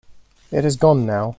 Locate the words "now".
1.05-1.25